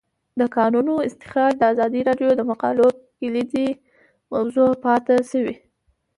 [0.39, 2.87] د کانونو استخراج د ازادي راډیو د مقالو
[3.19, 3.67] کلیدي
[4.31, 5.55] موضوع پاتې شوی.